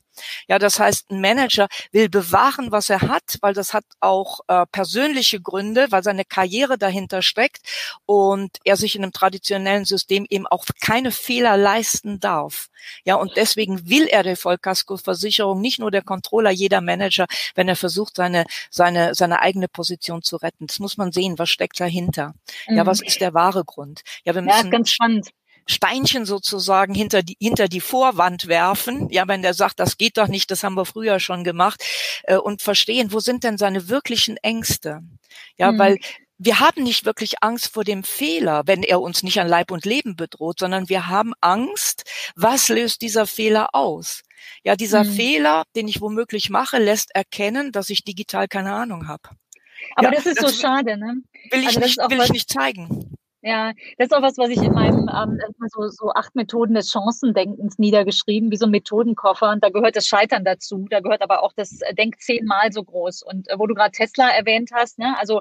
[0.48, 4.66] Ja, das heißt, ein Manager will bewahren, was er hat, weil das hat auch äh,
[4.72, 7.62] persönliche Gründe, weil seine Karriere dahinter steckt
[8.06, 12.70] und er sich in einem traditionellen System eben auch keine Fehler leisten darf.
[13.04, 17.76] Ja, und deswegen will er der Vollkaskoversicherung nicht nur der Controller, jeder Manager, wenn er
[17.76, 20.68] versucht, seine, seine, seine eigene Position zu retten.
[20.68, 22.34] Das muss man sehen, was steckt dahinter.
[22.68, 22.78] Mhm.
[22.78, 24.02] Ja, was ist der wahre Grund?
[24.24, 25.30] Ja, wir müssen, ja, ganz spannend.
[25.70, 30.28] Steinchen sozusagen hinter die, hinter die Vorwand werfen, ja, wenn der sagt, das geht doch
[30.28, 31.84] nicht, das haben wir früher schon gemacht,
[32.24, 35.02] äh, und verstehen, wo sind denn seine wirklichen Ängste?
[35.58, 35.80] Ja, mhm.
[35.80, 35.98] weil
[36.40, 39.86] wir haben nicht wirklich Angst vor dem Fehler, wenn er uns nicht an Leib und
[39.86, 44.22] Leben bedroht, sondern wir haben Angst, was löst dieser Fehler aus?
[44.64, 45.14] Ja, dieser mhm.
[45.14, 49.30] Fehler, den ich womöglich mache, lässt erkennen, dass ich digital keine Ahnung habe.
[49.96, 51.16] Aber ja, das ist das so schade, ne?
[51.52, 53.18] Will ich, also nicht, will ich nicht zeigen.
[53.42, 56.92] Ja, das ist auch was, was ich in meinem ähm, so, so acht Methoden des
[56.92, 59.52] Chancendenkens niedergeschrieben, wie so ein Methodenkoffer.
[59.52, 60.86] Und da gehört das Scheitern dazu.
[60.90, 63.24] Da gehört aber auch das äh, Denk zehnmal so groß.
[63.24, 65.40] Und äh, wo du gerade Tesla erwähnt hast, ne, also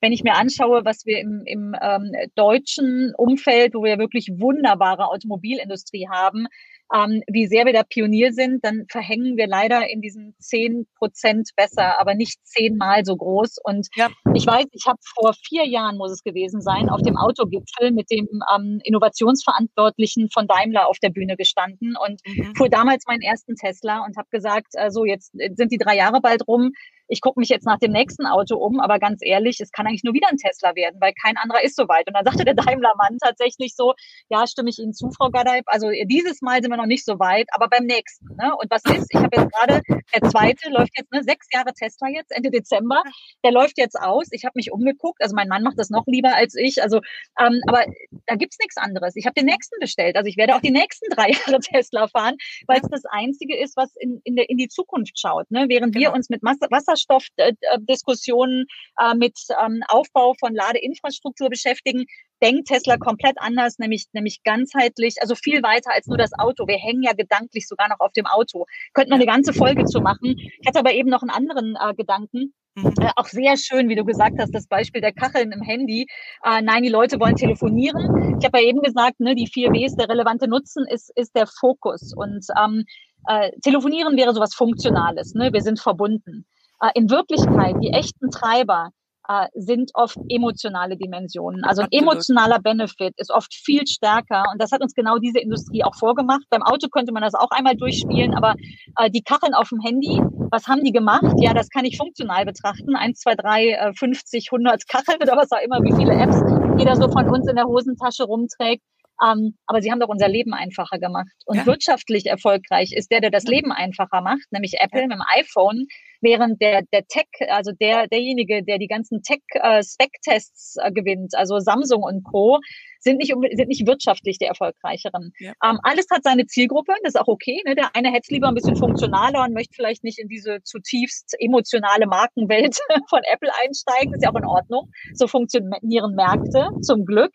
[0.00, 5.08] wenn ich mir anschaue, was wir im, im ähm, deutschen Umfeld, wo wir wirklich wunderbare
[5.08, 6.46] Automobilindustrie haben,
[6.94, 11.50] ähm, wie sehr wir da Pionier sind, dann verhängen wir leider in diesen zehn Prozent
[11.56, 13.58] besser, aber nicht zehnmal so groß.
[13.62, 14.08] Und ja.
[14.34, 18.10] ich weiß, ich habe vor vier Jahren, muss es gewesen sein, auf dem Autogipfel mit
[18.10, 22.54] dem ähm, Innovationsverantwortlichen von Daimler auf der Bühne gestanden und mhm.
[22.56, 26.20] fuhr damals meinen ersten Tesla und habe gesagt, äh, so jetzt sind die drei Jahre
[26.20, 26.72] bald rum
[27.10, 30.04] ich gucke mich jetzt nach dem nächsten Auto um, aber ganz ehrlich, es kann eigentlich
[30.04, 32.06] nur wieder ein Tesla werden, weil kein anderer ist so weit.
[32.06, 33.94] Und dann sagte der Daimler-Mann tatsächlich so,
[34.28, 37.18] ja, stimme ich Ihnen zu, Frau Gadeib, also dieses Mal sind wir noch nicht so
[37.18, 38.26] weit, aber beim nächsten.
[38.36, 38.54] Ne?
[38.56, 39.08] Und was ist?
[39.10, 43.02] Ich habe jetzt gerade, der zweite läuft jetzt, ne, sechs Jahre Tesla jetzt, Ende Dezember,
[43.44, 44.28] der läuft jetzt aus.
[44.30, 47.00] Ich habe mich umgeguckt, also mein Mann macht das noch lieber als ich, also
[47.40, 47.84] ähm, aber
[48.26, 49.16] da gibt's nichts anderes.
[49.16, 52.36] Ich habe den nächsten bestellt, also ich werde auch die nächsten drei Jahre Tesla fahren,
[52.68, 55.50] weil es das Einzige ist, was in, in, der, in die Zukunft schaut.
[55.50, 55.66] Ne?
[55.68, 56.10] Während genau.
[56.10, 58.66] wir uns mit Wasser Wasserstoffdiskussionen
[59.00, 62.04] äh, mit ähm, Aufbau von Ladeinfrastruktur beschäftigen,
[62.42, 66.66] denkt Tesla komplett anders, nämlich, nämlich ganzheitlich, also viel weiter als nur das Auto.
[66.66, 68.66] Wir hängen ja gedanklich sogar noch auf dem Auto.
[68.94, 70.36] Könnten wir eine ganze Folge zu machen.
[70.38, 72.54] Ich hatte aber eben noch einen anderen äh, Gedanken.
[72.76, 72.94] Mhm.
[73.00, 76.06] Äh, auch sehr schön, wie du gesagt hast, das Beispiel der Kacheln im Handy.
[76.44, 78.38] Äh, nein, die Leute wollen telefonieren.
[78.38, 81.46] Ich habe ja eben gesagt, ne, die vier Ws, der relevante Nutzen ist, ist der
[81.46, 82.14] Fokus.
[82.16, 82.84] Und ähm,
[83.26, 85.34] äh, telefonieren wäre sowas Funktionales.
[85.34, 85.52] Ne?
[85.52, 86.46] Wir sind verbunden.
[86.80, 88.90] Äh, in Wirklichkeit, die echten Treiber
[89.28, 91.62] äh, sind oft emotionale Dimensionen.
[91.64, 95.84] Also ein emotionaler Benefit ist oft viel stärker und das hat uns genau diese Industrie
[95.84, 96.42] auch vorgemacht.
[96.50, 98.54] Beim Auto könnte man das auch einmal durchspielen, aber
[98.98, 101.34] äh, die Kacheln auf dem Handy, was haben die gemacht?
[101.38, 102.96] Ja, das kann ich funktional betrachten.
[102.96, 106.42] Eins, zwei, drei, äh, 50, 100 Kacheln oder was auch immer, wie viele Apps
[106.78, 108.82] jeder so von uns in der Hosentasche rumträgt.
[109.22, 111.28] Ähm, aber sie haben doch unser Leben einfacher gemamacht.
[111.44, 111.66] Und ja.
[111.66, 115.06] wirtschaftlich erfolgreich ist der, der das Leben einfacher macht, nämlich Apple ja.
[115.06, 115.86] mit dem iPhone,
[116.20, 122.02] während der, der Tech, also der, derjenige, der die ganzen Tech-Spec-Tests äh, gewinnt, also Samsung
[122.02, 122.58] und Co.,
[123.02, 125.32] sind nicht, sind nicht wirtschaftlich der erfolgreicheren.
[125.38, 125.52] Ja.
[125.64, 127.62] Ähm, alles hat seine Zielgruppe, das ist auch okay.
[127.66, 127.74] Ne?
[127.74, 131.34] Der eine hätte es lieber ein bisschen funktionaler und möchte vielleicht nicht in diese zutiefst
[131.38, 132.78] emotionale Markenwelt
[133.08, 134.90] von Apple einsteigen, ist ja auch in Ordnung.
[135.14, 137.32] So funktionieren Märkte, zum Glück.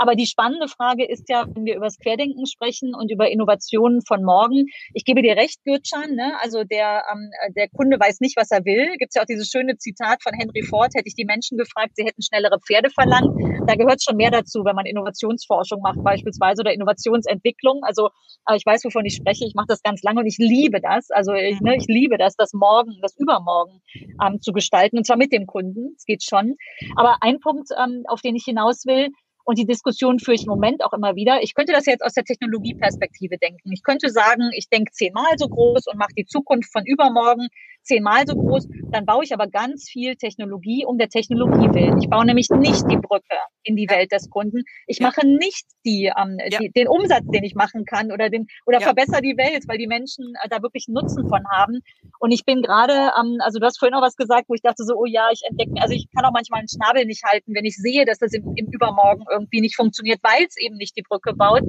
[0.00, 4.00] Aber die spannende Frage ist ja, wenn wir über das Querdenken sprechen und über Innovationen
[4.00, 4.64] von morgen.
[4.94, 6.40] Ich gebe dir recht, Gürtschan, ne?
[6.40, 8.96] also der, ähm, der Kunde weiß nicht, was er will.
[8.96, 11.96] Gibt es ja auch dieses schöne Zitat von Henry Ford, hätte ich die Menschen gefragt,
[11.96, 13.36] sie hätten schnellere Pferde verlangt.
[13.68, 17.80] Da gehört schon mehr dazu, wenn man Innovationsforschung macht beispielsweise oder Innovationsentwicklung.
[17.82, 18.08] Also
[18.48, 19.44] äh, ich weiß, wovon ich spreche.
[19.44, 21.10] Ich mache das ganz lange und ich liebe das.
[21.10, 23.82] Also ich, ne, ich liebe das, das Morgen, das Übermorgen
[24.26, 25.92] ähm, zu gestalten und zwar mit dem Kunden.
[25.94, 26.56] Es geht schon.
[26.96, 29.10] Aber ein Punkt, ähm, auf den ich hinaus will,
[29.44, 31.42] und die Diskussion führe ich im Moment auch immer wieder.
[31.42, 33.72] Ich könnte das jetzt aus der Technologieperspektive denken.
[33.72, 37.48] Ich könnte sagen, ich denke zehnmal so groß und mache die Zukunft von übermorgen
[37.82, 38.68] zehnmal so groß.
[38.90, 42.00] Dann baue ich aber ganz viel Technologie um der Technologie willen.
[42.00, 44.62] Ich baue nämlich nicht die Brücke in die Welt des Kunden.
[44.86, 45.06] Ich ja.
[45.06, 46.58] mache nicht die, ähm, ja.
[46.58, 48.84] die, den Umsatz, den ich machen kann oder den oder ja.
[48.84, 51.80] verbessere die Welt, weil die Menschen äh, da wirklich Nutzen von haben.
[52.18, 54.84] Und ich bin gerade, ähm, also du hast vorhin auch was gesagt, wo ich dachte
[54.84, 57.64] so, oh ja, ich entdecke, also ich kann auch manchmal einen Schnabel nicht halten, wenn
[57.64, 61.02] ich sehe, dass das im, im Übermorgen irgendwie nicht funktioniert, weil es eben nicht die
[61.02, 61.62] Brücke baut.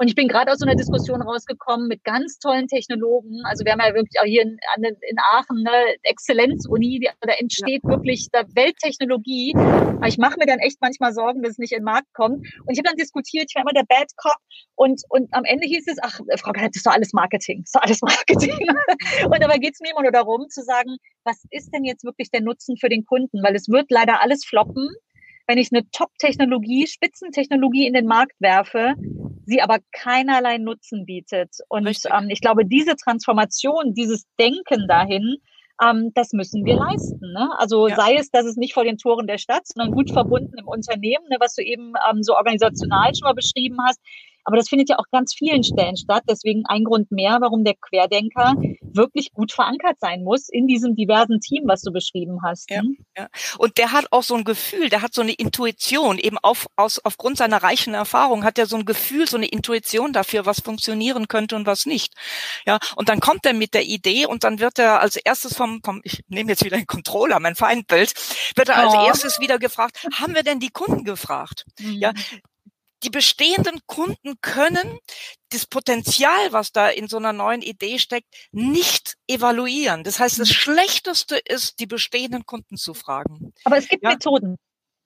[0.00, 3.40] Und ich bin gerade aus so einer Diskussion rausgekommen mit ganz tollen Technologen.
[3.44, 7.90] Also wir haben ja wirklich auch hier in, in Aachen eine Exzellenzuni, da entsteht ja.
[7.90, 9.54] wirklich da Welttechnologie.
[9.56, 12.46] Aber ich mache mir dann echt manchmal Sorgen, dass es nicht in den Markt kommt.
[12.64, 14.36] Und ich habe dann diskutiert, ich war immer der Bad Cop
[14.76, 17.66] und, und am Ende hieß es, ach, Frau Gehalt, das ist doch alles Marketing, das
[17.66, 18.54] ist doch alles Marketing.
[19.24, 22.30] und dabei geht es mir immer nur darum zu sagen, was ist denn jetzt wirklich
[22.30, 23.42] der Nutzen für den Kunden?
[23.42, 24.88] Weil es wird leider alles floppen,
[25.48, 28.94] wenn ich eine Top-Technologie, Spitzentechnologie in den Markt werfe,
[29.48, 31.56] sie aber keinerlei Nutzen bietet.
[31.68, 35.38] Und ähm, ich glaube, diese Transformation, dieses Denken dahin,
[35.82, 37.32] ähm, das müssen wir leisten.
[37.32, 37.50] Ne?
[37.58, 37.96] Also ja.
[37.96, 41.24] sei es, dass es nicht vor den Toren der Stadt, sondern gut verbunden im Unternehmen,
[41.30, 44.00] ne, was du eben ähm, so organisational schon mal beschrieben hast.
[44.48, 46.22] Aber das findet ja auch ganz vielen Stellen statt.
[46.26, 51.38] Deswegen ein Grund mehr, warum der Querdenker wirklich gut verankert sein muss in diesem diversen
[51.40, 52.70] Team, was du beschrieben hast.
[52.70, 52.96] Ja, hm?
[53.14, 53.28] ja.
[53.58, 56.98] Und der hat auch so ein Gefühl, der hat so eine Intuition, eben auf, aus,
[57.04, 61.28] aufgrund seiner reichen Erfahrung hat er so ein Gefühl, so eine Intuition dafür, was funktionieren
[61.28, 62.14] könnte und was nicht.
[62.66, 65.82] Ja, und dann kommt er mit der Idee und dann wird er als erstes vom,
[65.84, 68.14] vom ich nehme jetzt wieder den Controller, mein Feindbild,
[68.56, 69.06] wird er als oh.
[69.06, 71.66] erstes wieder gefragt, haben wir denn die Kunden gefragt?
[71.80, 71.98] Mhm.
[71.98, 72.12] Ja,
[73.02, 74.98] die bestehenden Kunden können
[75.50, 80.04] das Potenzial, was da in so einer neuen Idee steckt, nicht evaluieren.
[80.04, 80.54] Das heißt, das mhm.
[80.54, 83.52] Schlechteste ist, die bestehenden Kunden zu fragen.
[83.64, 84.10] Aber es gibt ja?
[84.10, 84.56] Methoden.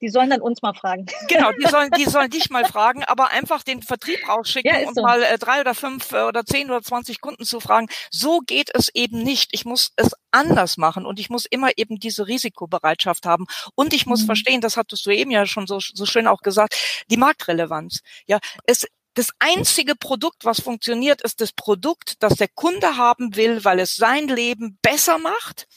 [0.03, 1.05] Die sollen dann uns mal fragen.
[1.29, 4.95] Genau, die sollen, die sollen dich mal fragen, aber einfach den Vertrieb rausschicken ja, und
[4.95, 5.01] so.
[5.01, 7.87] mal äh, drei oder fünf äh, oder zehn oder zwanzig Kunden zu fragen.
[8.11, 9.51] So geht es eben nicht.
[9.53, 14.05] Ich muss es anders machen und ich muss immer eben diese Risikobereitschaft haben und ich
[14.05, 14.25] muss mhm.
[14.27, 16.75] verstehen, das hattest du eben ja schon so, so schön auch gesagt,
[17.09, 18.01] die Marktrelevanz.
[18.27, 23.63] Ja, es, das einzige Produkt, was funktioniert, ist das Produkt, das der Kunde haben will,
[23.63, 25.67] weil es sein Leben besser macht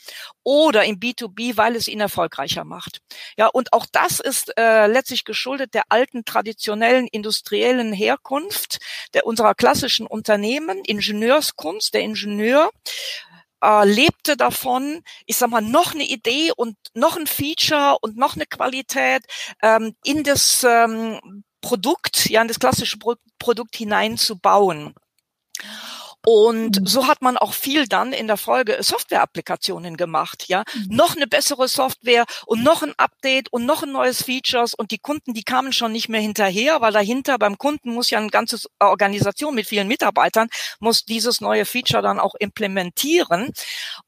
[0.42, 3.00] oder im B2B, weil es ihn erfolgreicher macht.
[3.36, 8.78] Ja, und auch das ist äh, letztlich geschuldet der alten traditionellen industriellen Herkunft
[9.14, 12.70] der unserer klassischen Unternehmen, Ingenieurskunst, der Ingenieur
[13.62, 18.34] äh, lebte davon, ich sag mal, noch eine Idee und noch ein Feature und noch
[18.36, 19.22] eine Qualität
[19.62, 22.96] ähm, in das ähm, Produkt, ja, in das klassische
[23.40, 24.94] Produkt hineinzubauen.
[26.28, 26.86] Und mhm.
[26.86, 30.64] so hat man auch viel dann in der Folge Software-Applikationen gemacht, ja.
[30.74, 30.96] Mhm.
[30.96, 34.98] Noch eine bessere Software und noch ein Update und noch ein neues Features und die
[34.98, 38.58] Kunden, die kamen schon nicht mehr hinterher, weil dahinter beim Kunden muss ja eine ganze
[38.80, 40.48] Organisation mit vielen Mitarbeitern,
[40.80, 43.52] muss dieses neue Feature dann auch implementieren.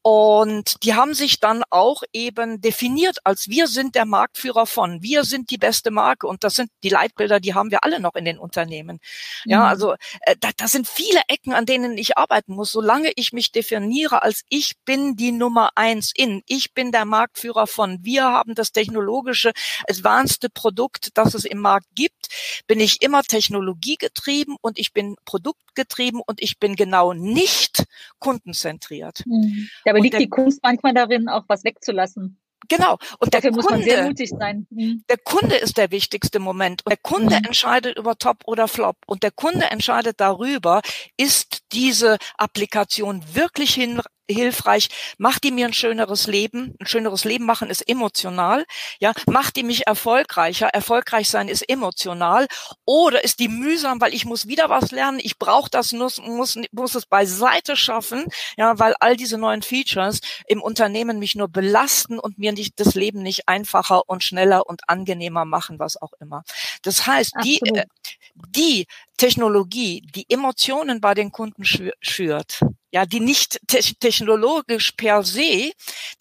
[0.01, 5.23] Und die haben sich dann auch eben definiert als wir sind der Marktführer von, wir
[5.23, 8.25] sind die beste Marke und das sind die Leitbilder, die haben wir alle noch in
[8.25, 8.99] den Unternehmen.
[9.45, 9.65] Ja, mhm.
[9.65, 13.33] also äh, da, da sind viele Ecken, an denen ich ich arbeiten muss, solange ich
[13.33, 18.23] mich definiere als ich bin die Nummer eins in, ich bin der Marktführer von, wir
[18.23, 19.51] haben das technologische,
[19.87, 22.29] advanced Produkt, das es im Markt gibt,
[22.67, 27.85] bin ich immer technologiegetrieben und ich bin produktgetrieben und ich bin genau nicht
[28.19, 29.23] kundenzentriert.
[29.25, 29.69] Mhm.
[29.85, 32.39] Dabei liegt die Kunst manchmal darin, auch was wegzulassen.
[32.67, 32.97] Genau.
[33.19, 34.67] Und Dafür der Kunde, man sehr mutig sein.
[34.69, 35.03] Mhm.
[35.09, 36.85] Der Kunde ist der wichtigste Moment.
[36.85, 37.45] Und der Kunde mhm.
[37.45, 38.97] entscheidet über Top oder Flop.
[39.07, 40.81] Und der Kunde entscheidet darüber,
[41.17, 44.89] ist diese Applikation wirklich hin, hilfreich?
[45.17, 46.75] Macht die mir ein schöneres Leben?
[46.79, 48.65] Ein schöneres Leben machen ist emotional.
[48.99, 50.67] Ja, macht die mich erfolgreicher?
[50.67, 52.47] Erfolgreich sein ist emotional.
[52.85, 55.19] Oder ist die mühsam, weil ich muss wieder was lernen?
[55.21, 58.25] Ich brauche das, muss, muss, muss es beiseite schaffen.
[58.57, 62.95] Ja, weil all diese neuen Features im Unternehmen mich nur belasten und mir nicht das
[62.95, 66.43] Leben nicht einfacher und schneller und angenehmer machen, was auch immer.
[66.83, 67.85] Das heißt, die, äh,
[68.35, 68.87] die
[69.19, 75.71] Technologie, die Emotionen bei den Kunden schürt, ja, die nicht te technologisch per se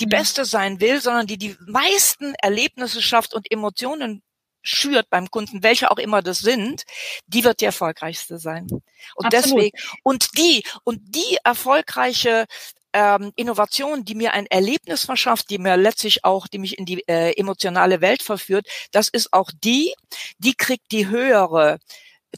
[0.00, 0.10] die mhm.
[0.10, 4.22] beste sein will, sondern die die meisten Erlebnisse schafft und Emotionen
[4.62, 6.82] schürt beim Kunden, welche auch immer das sind,
[7.28, 8.66] die wird die erfolgreichste sein.
[9.14, 9.58] Und Absolut.
[9.58, 12.46] deswegen, und die, und die erfolgreiche
[12.92, 17.06] ähm, Innovation, die mir ein Erlebnis verschafft, die mir letztlich auch, die mich in die
[17.06, 19.94] äh, emotionale Welt verführt, das ist auch die,
[20.38, 21.78] die kriegt die höhere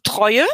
[0.02, 0.46] Treue,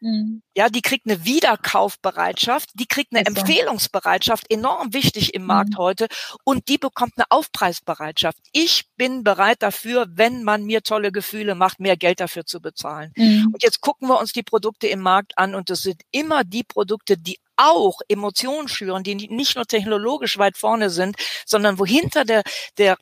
[0.00, 0.42] Mhm.
[0.56, 3.40] Ja, die kriegt eine Wiederkaufbereitschaft, die kriegt eine also.
[3.40, 5.78] Empfehlungsbereitschaft, enorm wichtig im Markt mhm.
[5.78, 6.06] heute,
[6.44, 8.38] und die bekommt eine Aufpreisbereitschaft.
[8.52, 13.12] Ich bin bereit dafür, wenn man mir tolle Gefühle macht, mehr Geld dafür zu bezahlen.
[13.16, 13.50] Mhm.
[13.52, 16.64] Und jetzt gucken wir uns die Produkte im Markt an und es sind immer die
[16.64, 22.24] Produkte, die auch Emotionen schüren, die nicht nur technologisch weit vorne sind, sondern wo hinter
[22.24, 22.44] der,
[22.78, 22.96] der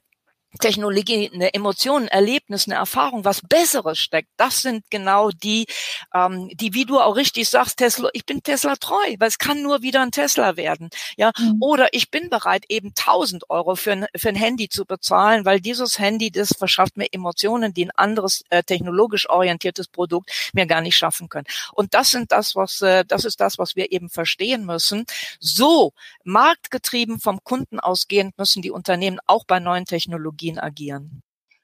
[0.58, 4.28] Technologie, eine Emotion, ein Erlebnis, eine Erfahrung, was Besseres steckt.
[4.36, 5.66] Das sind genau die,
[6.14, 9.62] ähm, die, wie du auch richtig sagst, Tesla, ich bin Tesla treu, weil es kann
[9.62, 10.90] nur wieder ein Tesla werden.
[11.16, 11.56] Ja, mhm.
[11.60, 15.60] oder ich bin bereit, eben 1000 Euro für ein, für ein Handy zu bezahlen, weil
[15.60, 20.80] dieses Handy, das verschafft mir Emotionen, die ein anderes äh, technologisch orientiertes Produkt mir gar
[20.80, 21.46] nicht schaffen können.
[21.72, 25.04] Und das sind das, was, äh, das ist das, was wir eben verstehen müssen.
[25.40, 25.92] So
[26.24, 31.22] marktgetrieben vom Kunden ausgehend müssen die Unternehmen auch bei neuen Technologien Technologien agieren.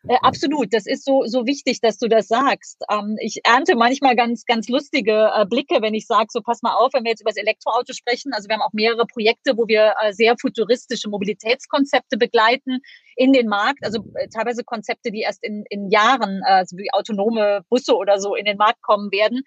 [0.09, 2.83] Äh, absolut, das ist so, so wichtig, dass du das sagst.
[2.91, 6.75] Ähm, ich ernte manchmal ganz, ganz lustige äh, Blicke, wenn ich sage, so pass mal
[6.75, 8.33] auf, wenn wir jetzt über das Elektroauto sprechen.
[8.33, 12.81] Also wir haben auch mehrere Projekte, wo wir äh, sehr futuristische Mobilitätskonzepte begleiten
[13.15, 13.85] in den Markt.
[13.85, 18.19] Also äh, teilweise Konzepte, die erst in, in Jahren, äh, so wie autonome Busse oder
[18.19, 19.43] so, in den Markt kommen werden.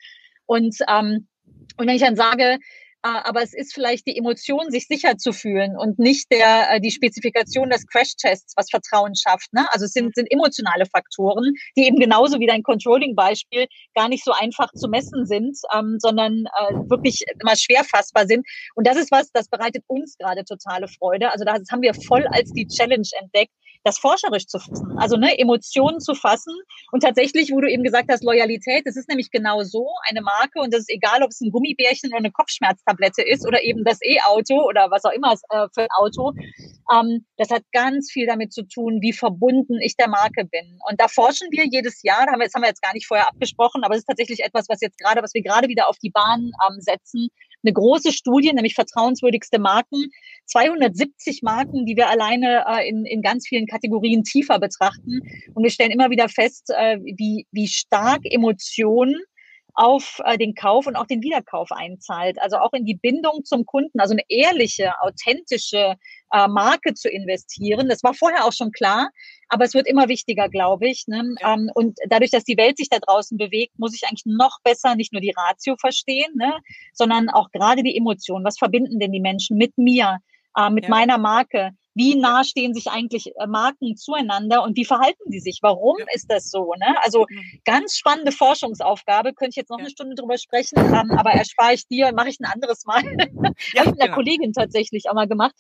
[0.46, 1.28] Und, ähm,
[1.76, 2.60] und wenn ich dann sage,
[3.08, 6.92] aber es ist vielleicht die Emotion, sich sicher zu fühlen und nicht der, äh, die
[6.92, 9.54] Spezifikation des Crash-Tests, was Vertrauen schafft.
[9.54, 9.68] Ne?
[9.72, 14.32] Also es sind, sind emotionale Faktoren, die eben genauso wie dein Controlling-Beispiel gar nicht so
[14.32, 18.46] einfach zu messen sind, ähm, sondern äh, wirklich immer schwer fassbar sind.
[18.74, 21.32] Und das ist was, das bereitet uns gerade totale Freude.
[21.32, 23.52] Also das haben wir voll als die Challenge entdeckt,
[23.86, 26.54] das forscherisch zu fassen, also ne, Emotionen zu fassen.
[26.92, 30.60] Und tatsächlich, wo du eben gesagt hast, Loyalität, das ist nämlich genau so eine Marke
[30.60, 34.00] und das ist egal, ob es ein Gummibärchen oder eine Kopfschmerztablette ist oder eben das
[34.02, 36.34] E-Auto oder was auch immer es äh, für ein Auto.
[36.94, 40.80] Ähm, das hat ganz viel damit zu tun, wie verbunden ich der Marke bin.
[40.90, 43.08] Und da forschen wir jedes Jahr, das haben wir, das haben wir jetzt gar nicht
[43.08, 45.98] vorher abgesprochen, aber es ist tatsächlich etwas, was jetzt gerade, was wir gerade wieder auf
[45.98, 47.30] die Bahn ähm, setzen,
[47.66, 50.12] eine große Studie, nämlich vertrauenswürdigste Marken.
[50.46, 55.22] 270 Marken, die wir alleine äh, in, in ganz vielen Kategorien tiefer betrachten.
[55.54, 59.16] Und wir stellen immer wieder fest, äh, wie, wie stark Emotionen
[59.76, 62.42] auf äh, den Kauf und auch den Wiederkauf einzahlt.
[62.42, 65.96] Also auch in die Bindung zum Kunden, also eine ehrliche, authentische
[66.32, 67.90] äh, Marke zu investieren.
[67.90, 69.10] Das war vorher auch schon klar,
[69.50, 71.04] aber es wird immer wichtiger, glaube ich.
[71.08, 71.36] Ne?
[71.46, 74.96] Ähm, und dadurch, dass die Welt sich da draußen bewegt, muss ich eigentlich noch besser
[74.96, 76.54] nicht nur die Ratio verstehen, ne?
[76.94, 78.46] sondern auch gerade die Emotionen.
[78.46, 80.20] Was verbinden denn die Menschen mit mir,
[80.58, 80.90] äh, mit ja.
[80.90, 81.72] meiner Marke?
[81.96, 85.60] Wie nah stehen sich eigentlich äh, Marken zueinander und wie verhalten sie sich?
[85.62, 86.74] Warum ist das so?
[86.78, 86.96] Ne?
[87.02, 87.26] Also
[87.64, 91.88] ganz spannende Forschungsaufgabe, könnte ich jetzt noch eine Stunde drüber sprechen, ähm, aber erspare ich
[91.88, 93.02] dir, mache ich ein anderes Mal.
[93.04, 94.16] Ja, Habe ich mit einer genau.
[94.16, 95.56] Kollegin tatsächlich auch mal gemacht.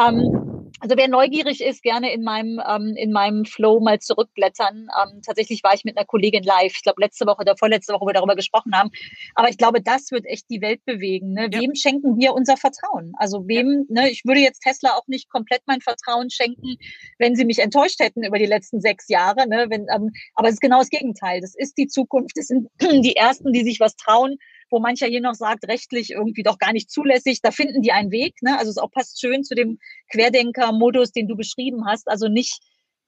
[0.00, 4.88] Ähm, also wer neugierig ist, gerne in meinem, ähm, in meinem Flow mal zurückblättern.
[5.02, 8.02] Ähm, tatsächlich war ich mit einer Kollegin live, ich glaube letzte Woche oder vorletzte Woche,
[8.02, 8.90] wo wir darüber gesprochen haben.
[9.34, 11.32] Aber ich glaube, das wird echt die Welt bewegen.
[11.32, 11.48] Ne?
[11.52, 13.12] Wem schenken wir unser Vertrauen?
[13.18, 16.76] Also wem, ne, ich würde jetzt Tesla auch nicht komplett mein Vertrauen schenken,
[17.18, 19.48] wenn sie mich enttäuscht hätten über die letzten sechs Jahre.
[19.48, 19.66] Ne?
[19.68, 21.40] Wenn, ähm, aber es ist genau das Gegenteil.
[21.40, 22.36] Das ist die Zukunft.
[22.36, 24.36] Das sind die Ersten, die sich was trauen,
[24.70, 27.40] wo mancher hier noch sagt, rechtlich irgendwie doch gar nicht zulässig.
[27.42, 28.34] Da finden die einen Weg.
[28.42, 28.58] Ne?
[28.58, 29.78] Also es auch passt schön zu dem
[30.12, 32.08] Querdenker-Modus, den du beschrieben hast.
[32.08, 32.60] Also nicht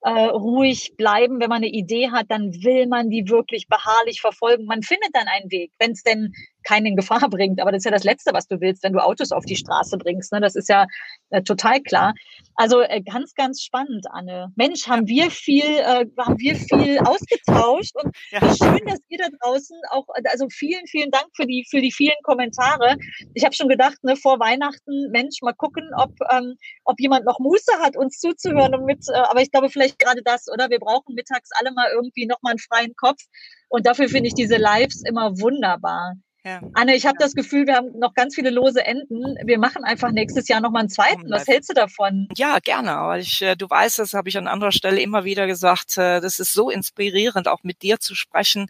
[0.03, 1.41] äh, ruhig bleiben.
[1.41, 4.65] Wenn man eine Idee hat, dann will man die wirklich beharrlich verfolgen.
[4.67, 7.61] Man findet dann einen Weg, wenn es denn keinen in Gefahr bringt.
[7.61, 9.99] Aber das ist ja das Letzte, was du willst, wenn du Autos auf die Straße
[9.99, 10.33] bringst.
[10.33, 10.41] Ne?
[10.41, 10.87] Das ist ja
[11.31, 12.15] äh, total klar.
[12.55, 14.53] Also äh, ganz, ganz spannend, Anne.
[14.57, 18.41] Mensch, haben wir viel, äh, haben wir viel ausgetauscht und ja.
[18.41, 22.17] schön, dass ihr da draußen auch, also vielen, vielen Dank für die, für die vielen
[22.23, 22.97] Kommentare.
[23.35, 27.39] Ich habe schon gedacht, ne, vor Weihnachten, Mensch, mal gucken, ob, ähm, ob jemand noch
[27.39, 30.69] Muße hat, uns zuzuhören und mit, äh, aber ich glaube vielleicht gerade das, oder?
[30.71, 33.21] Wir brauchen mittags alle mal irgendwie noch mal einen freien Kopf.
[33.69, 36.15] Und dafür finde ich diese Lives immer wunderbar.
[36.45, 36.61] Ja.
[36.75, 37.27] Anne, ich habe ja.
[37.27, 39.37] das Gefühl, wir haben noch ganz viele lose Enden.
[39.45, 41.31] Wir machen einfach nächstes Jahr noch mal einen zweiten.
[41.31, 42.27] Was hältst du davon?
[42.37, 42.91] Ja, gerne.
[43.07, 45.97] Weil ich, äh, du weißt, das habe ich an anderer Stelle immer wieder gesagt.
[45.99, 48.67] Äh, das ist so inspirierend, auch mit dir zu sprechen,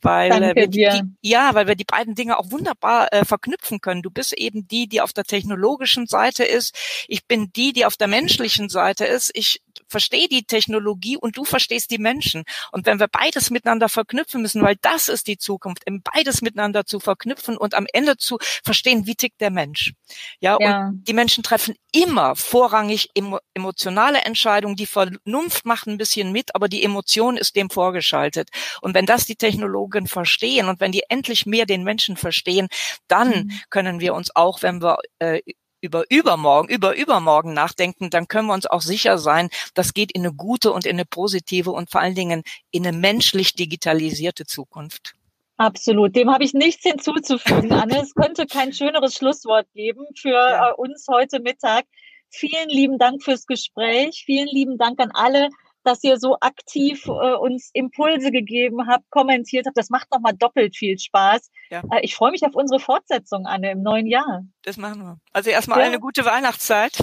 [0.00, 3.80] weil äh, wir die, die, ja, weil wir die beiden Dinge auch wunderbar äh, verknüpfen
[3.80, 4.02] können.
[4.02, 6.76] Du bist eben die, die auf der technologischen Seite ist.
[7.08, 9.32] Ich bin die, die auf der menschlichen Seite ist.
[9.34, 12.44] Ich verstehe die Technologie und du verstehst die Menschen.
[12.70, 15.84] Und wenn wir beides miteinander verknüpfen müssen, weil das ist die Zukunft,
[16.14, 19.92] beides miteinander zu verknüpfen und am Ende zu verstehen, wie tickt der Mensch.
[20.40, 20.88] Ja, ja.
[20.88, 23.10] und die Menschen treffen immer vorrangig
[23.54, 24.76] emotionale Entscheidungen.
[24.76, 28.50] Die Vernunft macht ein bisschen mit, aber die Emotion ist dem vorgeschaltet.
[28.80, 32.68] Und wenn das die Technologen verstehen und wenn die endlich mehr den Menschen verstehen,
[33.08, 33.60] dann mhm.
[33.70, 35.40] können wir uns auch, wenn wir äh,
[35.80, 40.22] über übermorgen, über übermorgen nachdenken, dann können wir uns auch sicher sein, das geht in
[40.22, 45.14] eine gute und in eine positive und vor allen Dingen in eine menschlich digitalisierte Zukunft.
[45.58, 46.14] Absolut.
[46.14, 48.02] Dem habe ich nichts hinzuzufügen, Anne.
[48.02, 50.70] Es könnte kein schöneres Schlusswort geben für ja.
[50.70, 51.86] Äh, uns heute Mittag.
[52.28, 54.22] Vielen lieben Dank fürs Gespräch.
[54.26, 55.48] Vielen lieben Dank an alle,
[55.86, 59.76] dass ihr so aktiv äh, uns Impulse gegeben habt, kommentiert habt.
[59.76, 61.50] Das macht nochmal doppelt viel Spaß.
[61.70, 61.82] Ja.
[61.92, 64.42] Äh, ich freue mich auf unsere Fortsetzung, Anne, im neuen Jahr.
[64.62, 65.18] Das machen wir.
[65.32, 65.86] Also erstmal ja.
[65.86, 66.98] eine gute Weihnachtszeit.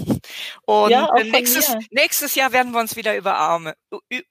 [0.66, 3.74] Und ja, nächstes, nächstes Jahr werden wir uns wieder überarmen,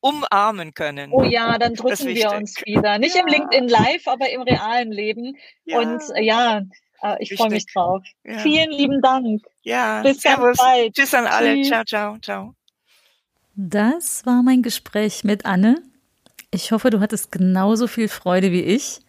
[0.01, 1.11] umarmen können.
[1.12, 2.99] Oh ja, dann drücken wir uns wieder.
[2.99, 5.37] Nicht im LinkedIn Live, aber im realen Leben.
[5.67, 6.62] Und äh, ja,
[7.03, 8.03] äh, ich freue mich drauf.
[8.43, 9.43] Vielen lieben Dank.
[9.62, 10.45] Ja, bis Servus.
[10.45, 10.95] ganz bald.
[10.95, 11.55] Tschüss an alle.
[11.55, 11.69] Tschüss.
[11.69, 12.55] Ciao, ciao, ciao.
[13.55, 15.83] Das war mein Gespräch mit Anne.
[16.51, 19.01] Ich hoffe, du hattest genauso viel Freude wie ich.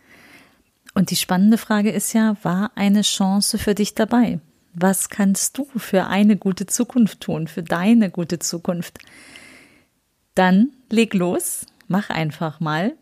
[0.93, 4.39] Und die spannende Frage ist ja, war eine Chance für dich dabei?
[4.73, 8.99] Was kannst du für eine gute Zukunft tun, für deine gute Zukunft?
[10.35, 12.93] Dann leg los, mach einfach mal.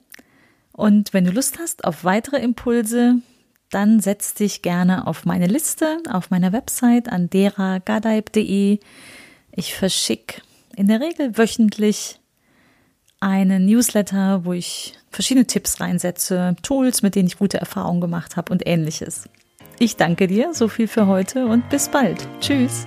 [0.74, 3.16] Und wenn du Lust hast auf weitere Impulse,
[3.72, 8.80] dann setz dich gerne auf meine Liste auf meiner Website anderagadeib.de.
[9.54, 10.42] Ich verschicke
[10.76, 12.19] in der Regel wöchentlich
[13.19, 18.51] einen Newsletter, wo ich verschiedene Tipps reinsetze, Tools, mit denen ich gute Erfahrungen gemacht habe
[18.51, 19.30] und ähnliches.
[19.80, 22.28] Ich danke dir, so viel für heute und bis bald.
[22.39, 22.86] Tschüss.